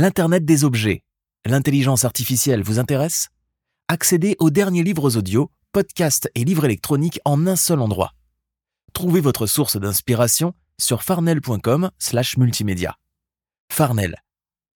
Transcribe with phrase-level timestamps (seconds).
[0.00, 1.02] L'Internet des objets,
[1.44, 3.30] l'intelligence artificielle vous intéresse?
[3.88, 8.12] Accédez aux derniers livres audio, podcasts et livres électroniques en un seul endroit.
[8.92, 12.94] Trouvez votre source d'inspiration sur farnel.com/multimédia.
[13.72, 14.22] Farnel,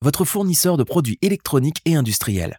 [0.01, 2.59] votre fournisseur de produits électroniques et industriels.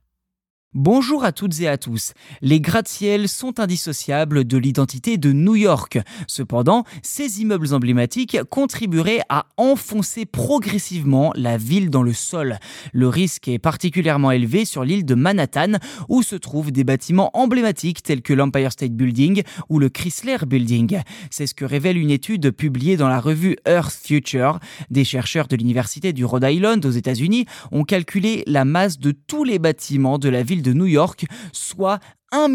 [0.75, 2.13] Bonjour à toutes et à tous.
[2.41, 5.99] Les gratte-ciels sont indissociables de l'identité de New York.
[6.25, 12.57] Cependant, ces immeubles emblématiques contribueraient à enfoncer progressivement la ville dans le sol.
[12.91, 15.73] Le risque est particulièrement élevé sur l'île de Manhattan,
[16.09, 21.01] où se trouvent des bâtiments emblématiques tels que l'Empire State Building ou le Chrysler Building.
[21.29, 24.57] C'est ce que révèle une étude publiée dans la revue Earth Future.
[24.89, 29.43] Des chercheurs de l'Université du Rhode Island aux États-Unis ont calculé la masse de tous
[29.43, 31.99] les bâtiments de la ville de New York, soit
[32.31, 32.49] 1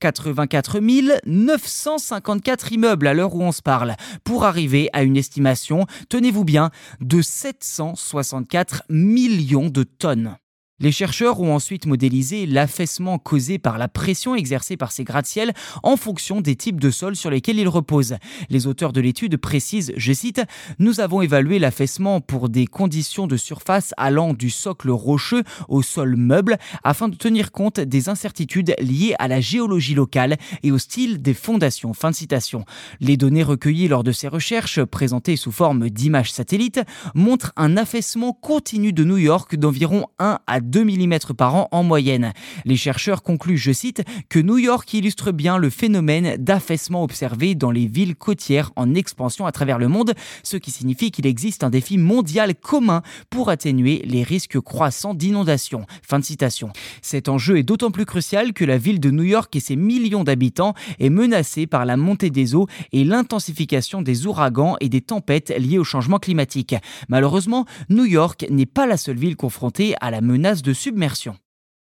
[0.00, 0.80] 84
[1.26, 6.70] 954 immeubles à l'heure où on se parle, pour arriver à une estimation, tenez-vous bien,
[7.00, 10.36] de 764 millions de tonnes.
[10.82, 15.52] Les chercheurs ont ensuite modélisé l'affaissement causé par la pression exercée par ces gratte-ciels
[15.84, 18.16] en fonction des types de sols sur lesquels ils reposent.
[18.50, 20.42] Les auteurs de l'étude précisent, je cite,
[20.80, 26.16] Nous avons évalué l'affaissement pour des conditions de surface allant du socle rocheux au sol
[26.16, 31.22] meuble afin de tenir compte des incertitudes liées à la géologie locale et au style
[31.22, 31.94] des fondations.
[31.94, 32.64] Fin de citation.
[32.98, 36.80] Les données recueillies lors de ces recherches, présentées sous forme d'images satellites,
[37.14, 41.68] montrent un affaissement continu de New York d'environ 1 à 2 2 mm par an
[41.70, 42.32] en moyenne.
[42.64, 47.70] Les chercheurs concluent, je cite, que New York illustre bien le phénomène d'affaissement observé dans
[47.70, 51.68] les villes côtières en expansion à travers le monde, ce qui signifie qu'il existe un
[51.68, 55.84] défi mondial commun pour atténuer les risques croissants d'inondation.
[56.02, 56.70] Fin de citation.
[57.02, 60.24] Cet enjeu est d'autant plus crucial que la ville de New York et ses millions
[60.24, 65.52] d'habitants est menacée par la montée des eaux et l'intensification des ouragans et des tempêtes
[65.58, 66.74] liées au changement climatique.
[67.10, 71.38] Malheureusement, New York n'est pas la seule ville confrontée à la menace de submersion.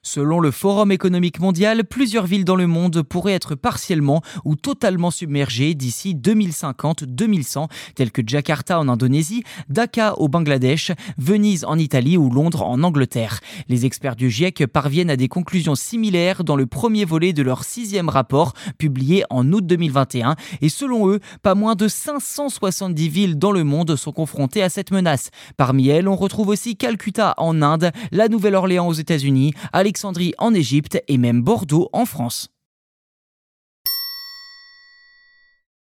[0.07, 5.11] Selon le Forum économique mondial, plusieurs villes dans le monde pourraient être partiellement ou totalement
[5.11, 12.29] submergées d'ici 2050-2100, telles que Jakarta en Indonésie, Dhaka au Bangladesh, Venise en Italie ou
[12.29, 13.41] Londres en Angleterre.
[13.71, 17.65] Les experts du GIEC parviennent à des conclusions similaires dans le premier volet de leur
[17.65, 23.53] sixième rapport, publié en août 2021, et selon eux, pas moins de 570 villes dans
[23.53, 25.31] le monde sont confrontées à cette menace.
[25.57, 29.55] Parmi elles, on retrouve aussi Calcutta en Inde, la Nouvelle-Orléans aux États-Unis,
[29.95, 32.54] Alexandrie en Égypte et même Bordeaux en France.